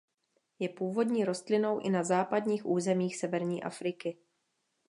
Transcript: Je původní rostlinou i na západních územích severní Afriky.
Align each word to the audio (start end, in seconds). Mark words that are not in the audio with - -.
Je 0.59 0.69
původní 0.69 1.25
rostlinou 1.25 1.79
i 1.79 1.89
na 1.89 2.03
západních 2.03 2.65
územích 2.65 3.17
severní 3.17 3.63
Afriky. 3.63 4.17